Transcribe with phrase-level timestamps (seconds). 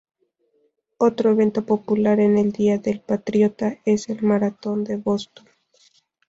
[0.97, 5.45] Otro evento popular en el Día del Patriota es el maratón de Boston.